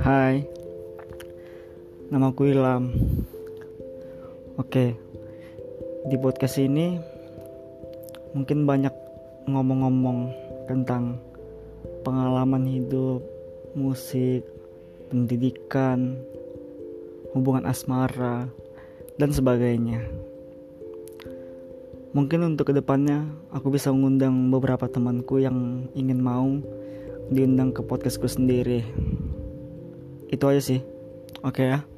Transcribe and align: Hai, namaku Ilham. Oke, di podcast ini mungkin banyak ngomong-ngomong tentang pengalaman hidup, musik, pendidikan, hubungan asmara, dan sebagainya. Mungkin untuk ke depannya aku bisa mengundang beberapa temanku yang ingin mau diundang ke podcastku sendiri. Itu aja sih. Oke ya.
Hai, 0.00 0.48
namaku 2.08 2.56
Ilham. 2.56 2.88
Oke, 4.56 4.96
di 6.08 6.16
podcast 6.16 6.56
ini 6.56 6.96
mungkin 8.32 8.64
banyak 8.64 8.96
ngomong-ngomong 9.44 10.32
tentang 10.64 11.20
pengalaman 12.00 12.64
hidup, 12.64 13.20
musik, 13.76 14.40
pendidikan, 15.12 16.16
hubungan 17.36 17.68
asmara, 17.68 18.48
dan 19.20 19.36
sebagainya. 19.36 20.00
Mungkin 22.16 22.56
untuk 22.56 22.72
ke 22.72 22.74
depannya 22.74 23.28
aku 23.52 23.68
bisa 23.68 23.92
mengundang 23.92 24.48
beberapa 24.48 24.88
temanku 24.88 25.44
yang 25.44 25.84
ingin 25.92 26.24
mau 26.24 26.56
diundang 27.28 27.76
ke 27.76 27.84
podcastku 27.84 28.26
sendiri. 28.26 28.82
Itu 30.30 30.46
aja 30.46 30.62
sih. 30.62 30.80
Oke 31.42 31.66
ya. 31.66 31.89